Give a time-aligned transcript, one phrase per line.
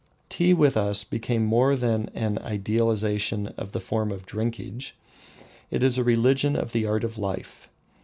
[0.29, 4.85] Tea with us became more than an idealisation of the form of drinking;
[5.69, 7.69] it is a religion of the art of life.